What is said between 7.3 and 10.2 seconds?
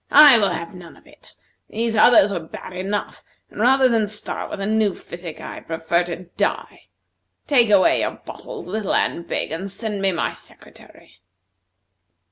Take away your bottles, little and big, and send me